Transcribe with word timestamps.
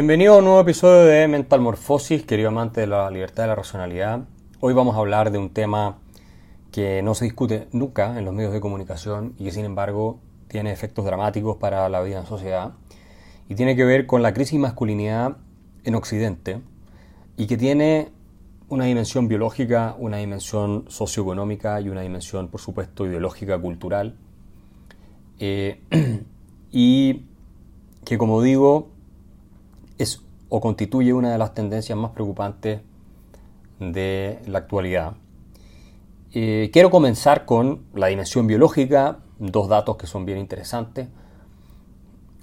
Bienvenido 0.00 0.32
a 0.32 0.38
un 0.38 0.44
nuevo 0.44 0.60
episodio 0.62 1.04
de 1.04 1.28
Mental 1.28 1.60
Morfosis, 1.60 2.24
querido 2.24 2.48
amante 2.48 2.80
de 2.80 2.86
la 2.86 3.10
libertad 3.10 3.44
y 3.44 3.48
la 3.48 3.54
racionalidad. 3.54 4.24
Hoy 4.58 4.72
vamos 4.72 4.96
a 4.96 5.00
hablar 5.00 5.30
de 5.30 5.36
un 5.36 5.50
tema 5.50 5.98
que 6.72 7.02
no 7.02 7.14
se 7.14 7.26
discute 7.26 7.68
nunca 7.72 8.18
en 8.18 8.24
los 8.24 8.32
medios 8.32 8.54
de 8.54 8.60
comunicación 8.60 9.34
y 9.36 9.44
que 9.44 9.50
sin 9.50 9.66
embargo 9.66 10.18
tiene 10.48 10.72
efectos 10.72 11.04
dramáticos 11.04 11.58
para 11.58 11.86
la 11.90 12.00
vida 12.00 12.18
en 12.18 12.24
sociedad 12.24 12.72
y 13.46 13.56
tiene 13.56 13.76
que 13.76 13.84
ver 13.84 14.06
con 14.06 14.22
la 14.22 14.32
crisis 14.32 14.58
masculinidad 14.58 15.36
en 15.84 15.94
Occidente 15.94 16.62
y 17.36 17.46
que 17.46 17.58
tiene 17.58 18.08
una 18.70 18.86
dimensión 18.86 19.28
biológica, 19.28 19.96
una 19.98 20.16
dimensión 20.16 20.86
socioeconómica 20.88 21.78
y 21.82 21.90
una 21.90 22.00
dimensión, 22.00 22.48
por 22.48 22.62
supuesto, 22.62 23.04
ideológica, 23.04 23.58
cultural. 23.58 24.16
Eh, 25.38 25.82
y 26.72 27.26
que, 28.06 28.16
como 28.16 28.40
digo, 28.40 28.92
es 30.02 30.22
o 30.48 30.60
constituye 30.60 31.12
una 31.12 31.30
de 31.30 31.38
las 31.38 31.54
tendencias 31.54 31.96
más 31.96 32.10
preocupantes 32.10 32.80
de 33.78 34.40
la 34.46 34.58
actualidad. 34.58 35.14
Eh, 36.32 36.70
quiero 36.72 36.90
comenzar 36.90 37.44
con 37.44 37.84
la 37.94 38.08
dimensión 38.08 38.46
biológica, 38.46 39.18
dos 39.38 39.68
datos 39.68 39.96
que 39.96 40.06
son 40.06 40.26
bien 40.26 40.38
interesantes. 40.38 41.08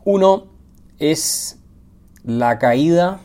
Uno 0.03 0.45
es 0.99 1.59
la 2.23 2.59
caída 2.59 3.21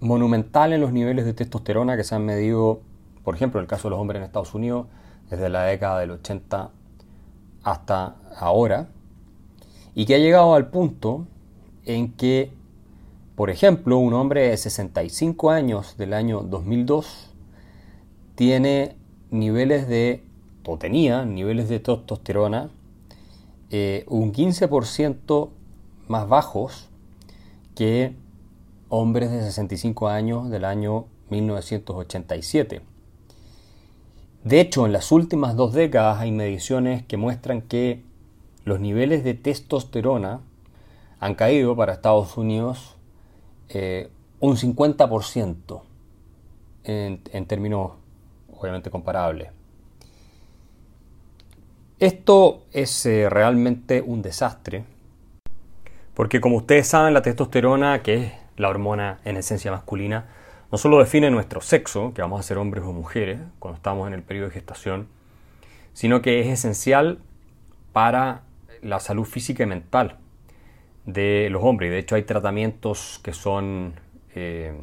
monumental 0.00 0.72
en 0.72 0.80
los 0.80 0.92
niveles 0.92 1.24
de 1.24 1.34
testosterona 1.34 1.96
que 1.96 2.04
se 2.04 2.14
han 2.14 2.24
medido, 2.24 2.80
por 3.24 3.34
ejemplo, 3.34 3.60
en 3.60 3.64
el 3.64 3.68
caso 3.68 3.88
de 3.88 3.90
los 3.90 4.00
hombres 4.00 4.18
en 4.18 4.24
Estados 4.24 4.54
Unidos, 4.54 4.86
desde 5.30 5.48
la 5.48 5.64
década 5.64 6.00
del 6.00 6.12
80 6.12 6.70
hasta 7.64 8.16
ahora, 8.36 8.88
y 9.94 10.06
que 10.06 10.14
ha 10.14 10.18
llegado 10.18 10.54
al 10.54 10.68
punto 10.68 11.26
en 11.84 12.12
que, 12.12 12.52
por 13.36 13.50
ejemplo, 13.50 13.98
un 13.98 14.14
hombre 14.14 14.48
de 14.48 14.56
65 14.56 15.50
años 15.50 15.98
del 15.98 16.14
año 16.14 16.40
2002 16.40 17.34
tiene 18.34 18.96
niveles 19.30 19.86
de, 19.88 20.24
o 20.64 20.78
tenía 20.78 21.26
niveles 21.26 21.68
de 21.68 21.78
testosterona 21.78 22.70
eh, 23.70 24.04
un 24.08 24.32
15% 24.32 25.50
más 26.08 26.28
bajos 26.28 26.88
que 27.74 28.14
hombres 28.88 29.30
de 29.30 29.42
65 29.42 30.08
años 30.08 30.48
del 30.48 30.64
año 30.64 31.04
1987. 31.28 32.80
De 34.44 34.60
hecho, 34.60 34.86
en 34.86 34.92
las 34.92 35.12
últimas 35.12 35.56
dos 35.56 35.74
décadas 35.74 36.20
hay 36.20 36.30
mediciones 36.30 37.04
que 37.04 37.18
muestran 37.18 37.60
que 37.60 38.02
los 38.64 38.80
niveles 38.80 39.24
de 39.24 39.34
testosterona 39.34 40.40
han 41.20 41.34
caído 41.34 41.76
para 41.76 41.92
Estados 41.92 42.38
Unidos 42.38 42.95
eh, 43.68 44.10
un 44.40 44.56
50% 44.56 45.82
en, 46.84 47.20
en 47.32 47.46
términos 47.46 47.92
obviamente 48.58 48.90
comparables. 48.90 49.50
Esto 51.98 52.64
es 52.72 53.06
eh, 53.06 53.30
realmente 53.30 54.02
un 54.02 54.20
desastre, 54.20 54.84
porque 56.14 56.40
como 56.40 56.56
ustedes 56.56 56.86
saben, 56.86 57.14
la 57.14 57.22
testosterona, 57.22 58.02
que 58.02 58.14
es 58.14 58.32
la 58.56 58.68
hormona 58.68 59.20
en 59.24 59.36
esencia 59.36 59.70
masculina, 59.70 60.26
no 60.70 60.78
solo 60.78 60.98
define 60.98 61.30
nuestro 61.30 61.60
sexo, 61.60 62.12
que 62.12 62.22
vamos 62.22 62.40
a 62.40 62.42
ser 62.42 62.58
hombres 62.58 62.84
o 62.84 62.92
mujeres 62.92 63.40
cuando 63.58 63.76
estamos 63.76 64.06
en 64.08 64.14
el 64.14 64.22
periodo 64.22 64.48
de 64.48 64.54
gestación, 64.54 65.08
sino 65.94 66.20
que 66.20 66.40
es 66.40 66.48
esencial 66.48 67.18
para 67.92 68.42
la 68.82 69.00
salud 69.00 69.24
física 69.24 69.62
y 69.62 69.66
mental 69.66 70.18
de 71.06 71.48
los 71.50 71.62
hombres. 71.62 71.90
De 71.90 71.98
hecho, 71.98 72.16
hay 72.16 72.24
tratamientos 72.24 73.20
que 73.22 73.32
son 73.32 73.94
eh, 74.34 74.76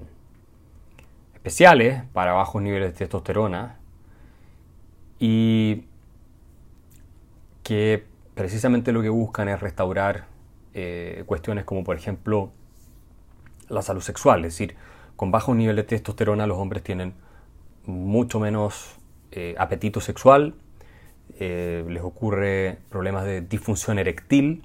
especiales 1.36 2.04
para 2.14 2.34
bajos 2.34 2.62
niveles 2.62 2.94
de 2.94 2.98
testosterona 2.98 3.78
y 5.20 5.84
que 7.62 8.06
precisamente 8.34 8.92
lo 8.92 9.02
que 9.02 9.10
buscan 9.10 9.50
es 9.50 9.60
restaurar 9.60 10.26
eh, 10.74 11.24
cuestiones 11.26 11.66
como, 11.66 11.84
por 11.84 11.98
ejemplo, 11.98 12.52
la 13.70 13.82
salud 13.82 14.02
sexual, 14.02 14.46
es 14.46 14.54
decir, 14.54 14.76
con 15.16 15.32
bajo 15.32 15.54
nivel 15.54 15.76
de 15.76 15.84
testosterona 15.84 16.48
los 16.48 16.58
hombres 16.58 16.84
tienen 16.84 17.14
mucho 17.86 18.40
menos 18.40 18.98
eh, 19.32 19.56
apetito 19.58 20.02
sexual, 20.02 20.56
les 21.40 22.04
ocurre 22.04 22.78
problemas 22.90 23.26
de 23.26 23.42
disfunción 23.42 24.00
eréctil, 24.00 24.64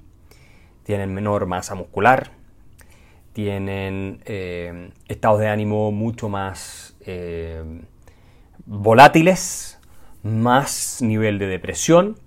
tienen 0.89 1.13
menor 1.13 1.45
masa 1.45 1.75
muscular, 1.75 2.31
tienen 3.33 4.23
eh, 4.25 4.89
estados 5.07 5.39
de 5.39 5.47
ánimo 5.47 5.91
mucho 5.91 6.29
más 6.29 6.95
volátiles, 8.65 9.79
más 10.23 10.99
nivel 11.03 11.37
de 11.37 11.45
depresión, 11.45 12.17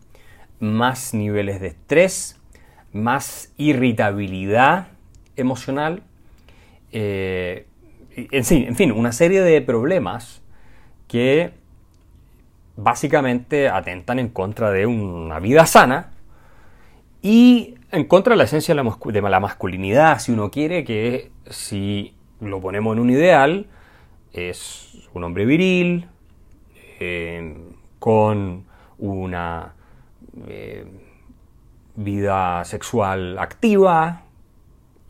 más 0.61 1.12
niveles 1.12 1.61
de 1.61 1.67
estrés, 1.67 2.41
más 2.93 3.53
irritabilidad 3.56 4.87
emocional 5.34 6.05
eh, 6.93 7.67
en, 8.15 8.45
fin, 8.45 8.65
en 8.69 8.77
fin, 8.77 8.93
una 8.93 9.11
serie 9.11 9.41
de 9.41 9.61
problemas 9.61 10.41
que 11.09 11.53
básicamente 12.77 13.69
atentan 13.69 14.21
en 14.21 14.28
contra 14.28 14.71
de 14.71 14.87
una 14.87 15.41
vida 15.41 15.67
sana 15.67 16.12
y 17.22 17.75
en 17.92 18.04
contra 18.04 18.32
de 18.32 18.38
la 18.38 18.44
esencia 18.44 18.75
de 18.75 19.20
la, 19.22 19.41
masculinidad, 19.41 20.19
si 20.19 20.32
uno 20.32 20.50
quiere, 20.50 20.82
que 20.82 21.30
si 21.50 22.14
lo 22.41 22.60
ponemos 22.60 22.94
en 22.94 23.00
un 23.00 23.10
ideal, 23.10 23.66
es 24.32 25.08
un 25.12 25.25
hombre 25.25 25.44
viril, 25.44 26.08
eh, 27.00 27.54
con 27.98 28.64
una 28.98 29.75
eh, 30.48 30.86
vida 31.94 32.64
sexual 32.64 33.38
activa 33.38 34.22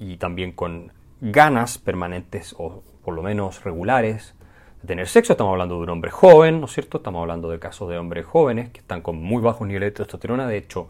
y 0.00 0.16
también 0.16 0.50
con 0.50 0.92
ganas 1.20 1.78
permanentes 1.78 2.52
o 2.58 2.82
por 3.04 3.14
lo 3.14 3.22
menos 3.22 3.62
regulares 3.62 4.34
de 4.82 4.88
tener 4.88 5.06
sexo. 5.06 5.34
Estamos 5.34 5.52
hablando 5.52 5.76
de 5.76 5.82
un 5.82 5.90
hombre 5.90 6.10
joven, 6.10 6.60
¿no 6.60 6.66
es 6.66 6.72
cierto? 6.72 6.98
Estamos 6.98 7.20
hablando 7.20 7.48
de 7.48 7.60
casos 7.60 7.88
de 7.88 7.96
hombres 7.96 8.26
jóvenes 8.26 8.70
que 8.70 8.80
están 8.80 9.02
con 9.02 9.22
muy 9.22 9.40
bajos 9.40 9.68
niveles 9.68 9.90
de 9.90 9.96
testosterona. 9.98 10.48
De 10.48 10.56
hecho, 10.56 10.88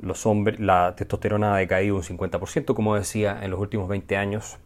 los 0.00 0.26
hombres, 0.26 0.60
la 0.60 0.94
testosterona 0.96 1.54
ha 1.54 1.58
decaído 1.58 1.96
un 1.96 2.02
50%, 2.02 2.74
como 2.74 2.94
decía, 2.94 3.38
en 3.42 3.50
los 3.50 3.60
últimos 3.60 3.88
20 3.88 4.16
años 4.16 4.58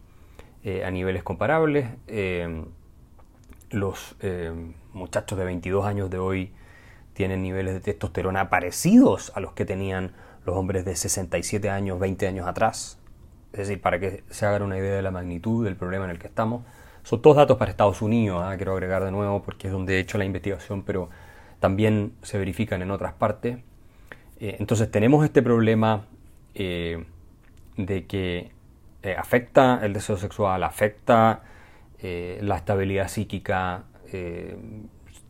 eh, 0.63 0.83
a 0.83 0.91
niveles 0.91 1.23
comparables. 1.23 1.89
Eh, 2.07 2.65
los 3.69 4.15
eh, 4.21 4.53
muchachos 4.93 5.37
de 5.37 5.45
22 5.45 5.85
años 5.85 6.09
de 6.09 6.17
hoy 6.17 6.53
tienen 7.13 7.41
niveles 7.41 7.73
de 7.73 7.79
testosterona 7.79 8.49
parecidos 8.49 9.31
a 9.35 9.39
los 9.39 9.53
que 9.53 9.65
tenían 9.65 10.13
los 10.45 10.55
hombres 10.55 10.85
de 10.85 10.95
67 10.95 11.69
años, 11.69 11.99
20 11.99 12.27
años 12.27 12.47
atrás. 12.47 12.99
Es 13.51 13.59
decir, 13.59 13.81
para 13.81 13.99
que 13.99 14.23
se 14.29 14.45
hagan 14.45 14.63
una 14.63 14.77
idea 14.77 14.95
de 14.95 15.01
la 15.01 15.11
magnitud 15.11 15.65
del 15.65 15.75
problema 15.75 16.05
en 16.05 16.11
el 16.11 16.19
que 16.19 16.27
estamos. 16.27 16.63
Son 17.03 17.21
todos 17.21 17.37
datos 17.37 17.57
para 17.57 17.71
Estados 17.71 18.01
Unidos, 18.01 18.41
¿ah? 18.43 18.55
quiero 18.57 18.73
agregar 18.73 19.03
de 19.03 19.11
nuevo 19.11 19.43
porque 19.43 19.67
es 19.67 19.73
donde 19.73 19.95
he 19.95 19.99
hecho 19.99 20.17
la 20.17 20.25
investigación, 20.25 20.83
pero 20.83 21.09
también 21.59 22.13
se 22.21 22.37
verifican 22.37 22.81
en 22.81 22.91
otras 22.91 23.13
partes. 23.13 23.59
Eh, 24.45 24.57
entonces 24.59 24.91
tenemos 24.91 25.25
este 25.25 25.41
problema 25.41 26.05
eh, 26.53 27.03
de 27.77 28.05
que 28.05 28.51
eh, 29.01 29.15
afecta 29.17 29.79
el 29.83 29.93
deseo 29.93 30.17
sexual, 30.17 30.63
afecta 30.63 31.41
la 32.41 32.57
estabilidad 32.57 33.07
psíquica. 33.07 33.85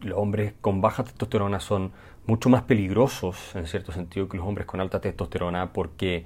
los 0.01 0.17
hombres 0.17 0.53
con 0.59 0.81
baja 0.81 1.05
testosterona 1.05 1.61
son 1.61 1.93
mucho 2.25 2.49
más 2.49 2.63
peligrosos 2.63 3.55
en 3.55 3.65
cierto 3.65 3.93
sentido 3.93 4.27
que 4.27 4.35
los 4.35 4.45
hombres 4.45 4.67
con 4.67 4.81
alta 4.81 4.99
testosterona 4.99 5.71
porque 5.71 6.25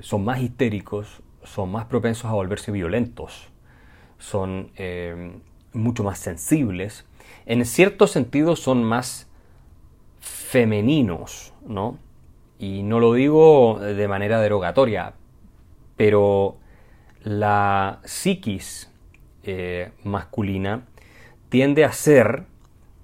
son 0.00 0.24
más 0.24 0.38
histéricos, 0.40 1.22
son 1.42 1.72
más 1.72 1.86
propensos 1.86 2.26
a 2.26 2.34
volverse 2.34 2.70
violentos, 2.70 3.48
son 4.18 4.70
mucho 5.72 6.04
más 6.04 6.20
sensibles, 6.20 7.04
en 7.46 7.64
cierto 7.64 8.06
sentido 8.06 8.54
son 8.54 8.84
más 8.84 9.27
femeninos, 10.20 11.52
¿no? 11.66 11.98
Y 12.58 12.82
no 12.82 13.00
lo 13.00 13.12
digo 13.12 13.78
de 13.80 14.08
manera 14.08 14.40
derogatoria, 14.40 15.14
pero 15.96 16.56
la 17.22 18.00
psiquis 18.04 18.90
eh, 19.44 19.92
masculina 20.04 20.82
tiende 21.48 21.84
a 21.84 21.92
ser, 21.92 22.44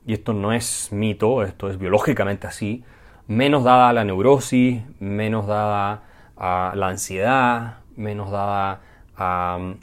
y 0.06 0.12
esto 0.12 0.32
no 0.32 0.52
es 0.52 0.92
mito, 0.92 1.42
esto 1.42 1.70
es 1.70 1.78
biológicamente 1.78 2.46
así, 2.46 2.84
menos 3.26 3.64
dada 3.64 3.88
a 3.88 3.92
la 3.92 4.04
neurosis, 4.04 4.82
menos 5.00 5.46
dada 5.46 6.02
a 6.36 6.72
la 6.74 6.88
ansiedad, 6.88 7.78
menos 7.96 8.30
dada 8.30 8.80
a 9.16 9.56
um, 9.58 9.76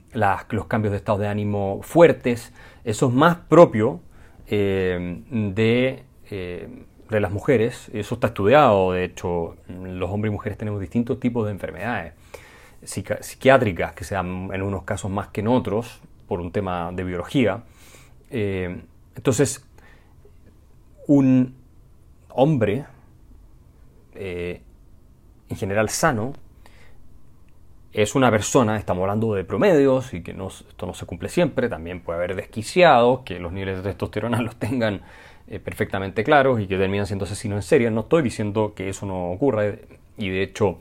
los 0.50 0.66
cambios 0.66 0.92
de 0.92 0.98
estado 0.98 1.20
de 1.20 1.28
ánimo 1.28 1.80
fuertes. 1.82 2.54
Eso 2.84 3.08
es 3.08 3.14
más 3.14 3.38
propio 3.38 4.02
eh, 4.48 5.24
de, 5.30 6.04
eh, 6.30 6.86
de, 7.12 7.20
las 7.20 7.32
mujeres. 7.32 7.90
Eso 7.94 8.16
está 8.16 8.28
estudiado. 8.28 8.94
De 8.94 9.04
hecho, 9.04 9.56
los 9.68 10.10
hombres 10.10 10.32
y 10.32 10.34
mujeres 10.34 10.58
tenemos 10.58 10.80
distintos 10.80 11.20
tipos 11.20 11.46
de 11.46 11.52
enfermedades. 11.52 12.14
psiquiátricas, 12.84 13.94
que 13.94 14.04
sean 14.04 14.50
en 14.54 14.62
unos 14.64 14.84
casos 14.84 15.12
más 15.12 15.28
que 15.28 15.42
en 15.42 15.48
otros, 15.48 16.02
por 16.28 16.40
un 16.40 16.52
tema 16.52 16.92
de 16.92 17.04
biología. 17.04 17.64
Eh, 18.32 18.82
entonces, 19.16 19.66
un 21.08 21.56
hombre, 22.30 22.86
eh, 24.16 24.62
en 25.50 25.58
general 25.58 25.90
sano, 25.90 26.34
es 27.94 28.16
una 28.16 28.32
persona, 28.32 28.78
estamos 28.78 29.02
hablando 29.02 29.34
de 29.34 29.44
promedios 29.44 30.14
y 30.14 30.24
que 30.24 30.34
no, 30.34 30.48
esto 30.48 30.86
no 30.86 30.94
se 30.94 31.06
cumple 31.06 31.28
siempre, 31.28 31.68
también 31.68 32.02
puede 32.02 32.20
haber 32.20 32.36
desquiciados, 32.36 33.22
que 33.22 33.40
los 33.40 33.52
niveles 33.52 33.78
de 33.78 33.84
testosterona 33.84 34.42
los 34.42 34.56
tengan 34.56 35.02
eh, 35.52 35.60
perfectamente 35.60 36.24
claros 36.24 36.62
y 36.62 36.66
que 36.66 36.78
terminan 36.78 37.06
siendo 37.06 37.26
asesinos 37.26 37.58
en 37.58 37.64
serie. 37.64 37.92
No 37.92 38.02
estoy 38.02 38.22
diciendo 38.22 38.72
que 38.74 38.88
eso 38.88 39.06
no 39.06 39.32
ocurra 39.32 39.66
y 40.18 40.30
de 40.30 40.44
hecho 40.44 40.80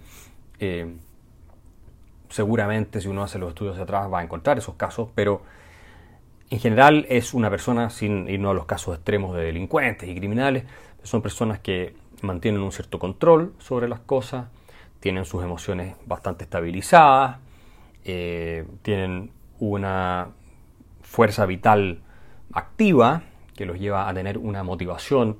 eh, 0.61 0.95
seguramente 2.29 3.01
si 3.01 3.09
uno 3.09 3.25
hace 3.25 3.41
los 3.41 3.49
estudios 3.49 3.77
de 3.77 3.83
atrás 3.83 4.09
va 4.13 4.21
a 4.21 4.23
encontrar 4.23 4.59
esos 4.59 4.77
casos, 4.77 5.09
pero 5.13 5.43
en 6.51 6.61
general 6.61 7.05
es 7.09 7.35
una 7.35 7.51
persona, 7.51 7.91
sin 7.91 8.29
irnos 8.29 8.53
a 8.53 8.55
los 8.55 8.67
casos 8.67 8.95
extremos 8.95 9.35
de 9.35 9.43
delincuentes 9.43 10.09
y 10.09 10.15
criminales, 10.15 10.63
son 11.03 11.21
personas 11.21 11.59
que 11.59 11.97
mantienen 12.23 12.63
un 12.63 12.71
cierto 12.71 13.01
control 13.01 13.55
sobre 13.59 13.89
las 13.89 13.99
cosas, 13.99 14.47
tienen 15.01 15.25
sus 15.25 15.43
emociones 15.43 15.97
bastante 16.07 16.45
estabilizadas, 16.45 17.39
eh, 18.05 18.65
tienen 18.83 19.33
una 19.59 20.29
fuerza 21.03 21.45
vital 21.45 22.03
activa 22.53 23.25
que 23.61 23.67
los 23.67 23.79
lleva 23.79 24.09
a 24.09 24.15
tener 24.15 24.39
una 24.39 24.62
motivación 24.62 25.37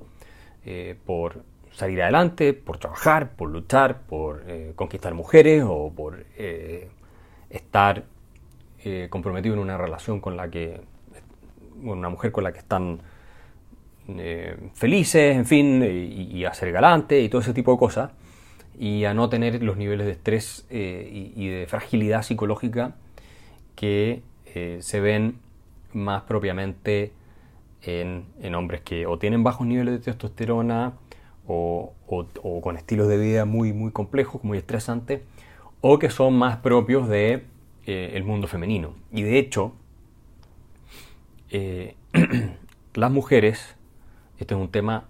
eh, 0.63 0.95
por 1.07 1.41
salir 1.71 2.03
adelante, 2.03 2.53
por 2.53 2.77
trabajar, 2.77 3.31
por 3.31 3.49
luchar, 3.49 4.01
por 4.01 4.43
eh, 4.45 4.73
conquistar 4.75 5.15
mujeres 5.15 5.63
o 5.65 5.91
por 5.91 6.23
estar 7.49 8.03
comprometido 9.09 9.55
en 9.55 9.61
una 9.61 9.77
relación 9.77 10.19
con 10.19 10.37
la 10.37 10.49
que, 10.49 10.81
una 11.81 12.09
mujer 12.09 12.31
con 12.31 12.43
la 12.43 12.51
que 12.51 12.59
están 12.59 12.99
felices, 14.73 15.35
en 15.35 15.45
fin, 15.45 15.83
y, 15.83 16.37
y 16.37 16.45
a 16.45 16.53
ser 16.53 16.71
galante 16.71 17.19
y 17.19 17.29
todo 17.29 17.41
ese 17.41 17.53
tipo 17.53 17.71
de 17.71 17.77
cosas 17.79 18.11
y 18.81 19.05
a 19.05 19.13
no 19.13 19.29
tener 19.29 19.61
los 19.61 19.77
niveles 19.77 20.07
de 20.07 20.13
estrés 20.13 20.65
eh, 20.69 21.31
y, 21.35 21.47
de 21.47 21.67
fragilidad 21.67 22.23
psicológica 22.23 22.95
que 23.75 24.23
eh, 24.55 24.79
se 24.81 24.99
ven 24.99 25.35
más 25.93 26.23
propiamente 26.23 27.11
en, 27.83 28.55
hombres 28.55 28.81
que 28.81 29.05
o 29.05 29.17
tienen 29.17 29.43
bajos 29.43 29.65
niveles 29.65 29.93
de 29.93 29.99
testosterona 29.99 30.93
o, 31.47 31.93
con 32.61 32.77
estilos 32.77 33.07
de 33.07 33.17
vida 33.17 33.45
muy, 33.45 33.73
muy 33.73 33.91
complejos, 33.91 34.43
muy 34.43 34.57
estresantes, 34.57 35.21
o 35.81 35.99
que 35.99 36.09
son 36.09 36.37
más 36.37 36.57
propios 36.57 37.09
del 37.09 37.47
de, 37.85 38.15
eh, 38.15 38.23
mundo 38.23 38.47
femenino. 38.47 38.93
Y 39.11 39.23
de 39.23 39.39
hecho, 39.39 39.73
las 42.93 43.11
mujeres, 43.11 43.75
este 44.37 44.53
es 44.53 44.59
un 44.59 44.69
tema, 44.69 45.05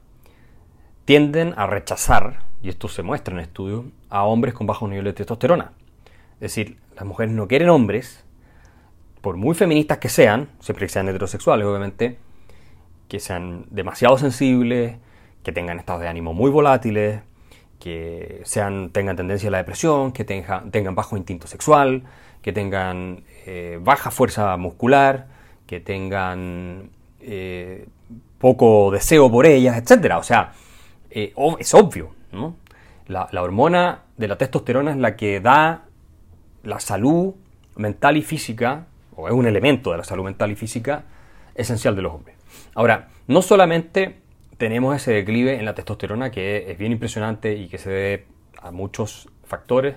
tienden 1.06 1.54
a 1.58 1.68
rechazar 1.68 2.44
y 2.64 2.70
esto 2.70 2.88
se 2.88 3.04
muestra 3.04 3.34
en 3.34 3.42
estudios, 3.42 3.86
a 4.10 4.24
hombres 4.24 4.54
con 4.54 4.68
bajos 4.68 4.90
niveles 4.90 5.14
de 5.14 5.18
testosterona. 5.18 5.74
Es 6.36 6.56
decir, 6.56 6.78
las 6.96 7.06
mujeres 7.06 7.34
no 7.34 7.48
quieren 7.48 7.70
hombres, 7.70 8.24
por 9.22 9.38
muy 9.38 9.56
feministas 9.56 10.00
que 10.00 10.10
sean, 10.10 10.50
siempre 10.60 10.86
que 10.86 10.94
sean 10.94 11.08
heterosexuales 11.08 11.66
obviamente, 11.66 12.18
que 13.12 13.20
sean 13.20 13.66
demasiado 13.70 14.18
sensibles, 14.18 14.96
que 15.44 15.52
tengan 15.52 15.78
estados 15.80 16.02
de 16.02 16.08
ánimo 16.08 16.34
muy 16.34 16.50
volátiles, 16.50 17.20
que 17.78 18.40
sean, 18.46 18.92
tengan 18.92 19.18
tendencia 19.18 19.50
a 19.50 19.52
la 19.52 19.58
depresión, 19.58 20.14
que 20.14 20.24
tengan 20.24 20.96
bajo 20.96 21.18
instinto 21.18 21.46
sexual, 21.46 22.04
que 22.42 22.54
tengan 22.54 23.26
eh, 23.46 23.80
baja 23.82 24.12
fuerza 24.12 24.56
muscular, 24.56 25.28
que 25.68 25.82
tengan 25.82 26.92
eh, 27.20 27.86
poco 28.38 28.92
deseo 28.92 29.30
por 29.30 29.46
ellas, 29.46 29.76
etc. 29.76 30.14
O 30.18 30.24
sea, 30.24 30.54
eh, 31.10 31.34
es 31.60 31.74
obvio, 31.74 32.12
la, 33.08 33.28
hormona 33.42 34.04
de 34.16 34.30
la 34.30 34.38
testosterona 34.38 34.92
es 34.92 34.98
la 34.98 35.18
que 35.18 35.42
da 35.42 35.84
la 36.64 36.80
salud 36.80 37.34
mental 37.76 38.16
y 38.16 38.22
física, 38.22 38.86
o 39.18 39.28
es 39.28 39.34
un 39.34 39.48
elemento 39.48 39.92
de 39.92 39.98
la 39.98 40.06
salud 40.06 40.24
mental 40.24 40.50
y 40.50 40.56
física 40.56 41.04
esencial 41.56 41.94
de 41.94 42.04
los 42.04 42.14
hombres. 42.14 42.41
Ahora, 42.76 43.10
no 43.28 43.42
solamente 43.42 44.22
tenemos 44.58 44.96
ese 44.96 45.12
declive 45.12 45.58
en 45.58 45.66
la 45.66 45.74
testosterona 45.74 46.30
que 46.30 46.72
es 46.72 46.78
bien 46.78 46.92
impresionante 46.92 47.56
y 47.56 47.68
que 47.68 47.78
se 47.78 47.90
debe 47.90 48.26
a 48.62 48.72
muchos 48.72 49.28
factores, 49.44 49.96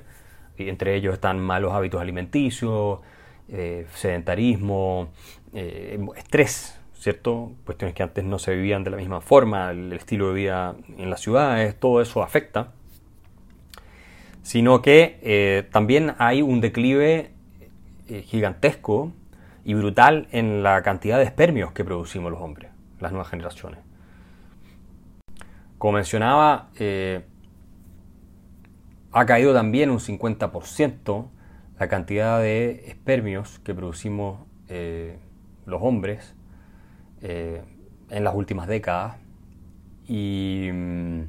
y 0.56 0.68
entre 0.68 0.94
ellos 0.94 1.14
están 1.14 1.40
malos 1.40 1.72
hábitos 1.72 2.00
alimenticios, 2.00 3.00
eh, 3.48 3.86
sedentarismo, 3.94 5.10
eh, 5.52 5.98
estrés, 6.16 6.80
¿cierto? 6.94 7.52
Cuestiones 7.66 7.94
que 7.94 8.02
antes 8.02 8.24
no 8.24 8.38
se 8.38 8.54
vivían 8.54 8.84
de 8.84 8.90
la 8.90 8.96
misma 8.96 9.20
forma, 9.20 9.70
el 9.70 9.92
estilo 9.92 10.28
de 10.28 10.34
vida 10.34 10.76
en 10.96 11.10
las 11.10 11.20
ciudades, 11.20 11.78
todo 11.78 12.00
eso 12.00 12.22
afecta. 12.22 12.72
Sino 14.42 14.80
que 14.80 15.18
eh, 15.22 15.68
también 15.72 16.14
hay 16.18 16.42
un 16.42 16.60
declive 16.60 17.30
gigantesco 18.26 19.12
y 19.64 19.74
brutal 19.74 20.28
en 20.30 20.62
la 20.62 20.82
cantidad 20.82 21.18
de 21.18 21.24
espermios 21.24 21.72
que 21.72 21.84
producimos 21.84 22.30
los 22.30 22.40
hombres, 22.40 22.70
las 23.00 23.12
nuevas 23.12 23.28
generaciones. 23.28 23.80
Como 25.78 25.94
mencionaba, 25.94 26.70
eh, 26.78 27.24
ha 29.12 29.26
caído 29.26 29.54
también 29.54 29.90
un 29.90 30.00
50% 30.00 31.28
la 31.78 31.88
cantidad 31.88 32.40
de 32.40 32.84
espermios 32.86 33.58
que 33.60 33.74
producimos 33.74 34.40
los 35.66 35.82
hombres 35.82 36.34
eh, 37.22 37.62
en 38.10 38.24
las 38.24 38.34
últimas 38.34 38.68
décadas 38.68 39.16
y 40.06 40.68
mm, 40.72 41.22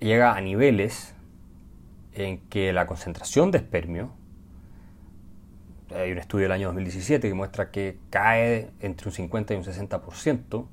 llega 0.00 0.36
a 0.36 0.40
niveles 0.40 1.14
en 2.14 2.38
que 2.48 2.72
la 2.72 2.86
concentración 2.86 3.50
de 3.50 3.58
espermio, 3.58 4.12
hay 5.94 6.12
un 6.12 6.18
estudio 6.18 6.44
del 6.44 6.52
año 6.52 6.68
2017 6.68 7.28
que 7.28 7.34
muestra 7.34 7.70
que 7.70 7.98
cae 8.10 8.70
entre 8.80 9.08
un 9.08 9.12
50 9.12 9.54
y 9.54 9.56
un 9.56 9.64
60% 9.64 10.66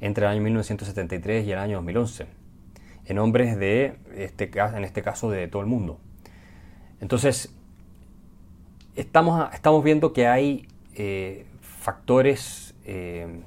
entre 0.00 0.26
el 0.26 0.32
año 0.32 0.40
1973 0.42 1.46
y 1.46 1.52
el 1.52 1.58
año 1.58 1.76
2011, 1.76 2.26
en 3.06 3.18
hombres 3.18 3.58
de 3.58 3.96
este, 4.14 4.50
en 4.54 4.84
este 4.84 5.02
caso 5.02 5.30
de 5.30 5.48
todo 5.48 5.62
el 5.62 5.68
mundo. 5.68 5.98
Entonces, 7.00 7.54
estamos, 8.94 9.48
estamos 9.52 9.84
viendo 9.84 10.12
que 10.12 10.26
hay 10.26 10.66
eh, 10.94 11.46
factores 11.60 12.74
eh, 12.84 13.40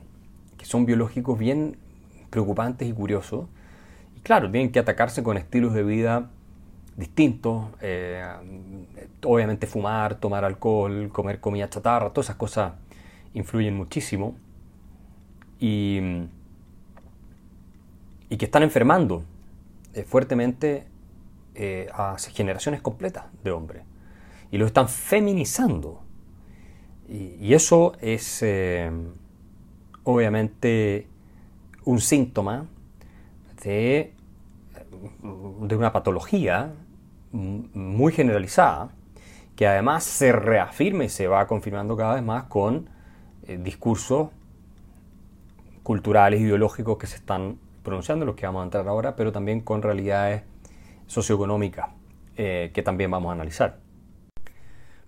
que 0.58 0.66
son 0.66 0.86
biológicos 0.86 1.38
bien 1.38 1.78
preocupantes 2.30 2.88
y 2.88 2.94
curiosos. 2.94 3.48
Y 4.16 4.22
claro, 4.22 4.50
tienen 4.52 4.72
que 4.72 4.80
atacarse 4.80 5.24
con 5.24 5.38
estilos 5.38 5.74
de 5.74 5.84
vida 5.84 6.30
distintos. 7.00 7.66
Eh, 7.82 8.24
obviamente 9.24 9.66
fumar, 9.66 10.16
tomar 10.16 10.44
alcohol, 10.44 11.10
comer 11.12 11.40
comida 11.40 11.70
chatarra, 11.70 12.10
todas 12.10 12.28
esas 12.28 12.36
cosas 12.36 12.74
influyen 13.34 13.76
muchísimo. 13.76 14.36
Y, 15.60 16.00
y 18.30 18.38
que 18.38 18.46
están 18.46 18.64
enfermando 18.64 19.24
eh, 19.94 20.04
fuertemente 20.04 20.86
a 21.92 22.16
generaciones 22.18 22.82
completas 22.82 23.26
de 23.44 23.52
hombres. 23.52 23.84
Y 24.50 24.58
lo 24.58 24.66
están 24.66 24.88
feminizando. 24.88 26.02
Y, 27.10 27.54
eso 27.54 27.94
es 28.00 28.46
obviamente 30.04 31.08
un 31.84 32.00
síntoma 32.00 32.68
de, 33.62 34.14
de 35.62 35.76
una 35.76 35.92
patología 35.92 36.74
muy 37.32 38.12
generalizada 38.12 38.92
que 39.56 39.68
además 39.68 40.06
se 40.06 40.32
reafirma 40.32 41.04
y 41.04 41.10
se 41.10 41.28
va 41.28 41.46
confirmando 41.46 41.98
cada 41.98 42.16
vez 42.16 42.24
más 42.24 42.46
con 42.46 42.90
eh, 43.46 43.58
discursos 43.62 44.30
culturales, 45.84 46.40
ideológicos 46.40 46.98
que 46.98 47.08
se 47.08 47.18
están 47.18 47.60
pronunciando, 47.84 48.26
los 48.26 48.36
que 48.36 48.46
vamos 48.46 48.62
a 48.62 48.64
entrar 48.64 48.88
ahora, 48.88 49.16
pero 49.16 49.32
también 49.32 49.62
con 49.62 49.82
realidades 49.82 50.44
socioeconómicas 51.08 51.90
eh, 52.38 52.72
que 52.74 52.84
también 52.84 53.12
vamos 53.12 53.32
a 53.32 53.34
analizar. 53.34 53.82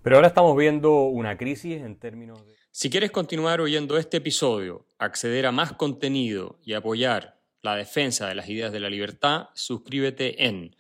Pero 0.04 0.18
ahora 0.18 0.28
estamos 0.28 0.58
viendo 0.58 1.04
una 1.04 1.38
crisis 1.38 1.82
en 1.82 1.96
términos 1.96 2.46
de... 2.46 2.54
Si 2.72 2.90
quieres 2.90 3.12
continuar 3.12 3.62
oyendo 3.62 3.98
este 3.98 4.18
episodio, 4.18 4.86
acceder 4.98 5.46
a 5.46 5.52
más 5.52 5.74
contenido 5.74 6.60
y 6.64 6.74
apoyar 6.74 7.40
la 7.62 7.76
defensa 7.76 8.28
de 8.28 8.36
las 8.36 8.50
ideas 8.50 8.72
de 8.72 8.80
la 8.80 8.90
libertad, 8.90 9.50
suscríbete 9.54 10.48
en 10.48 10.76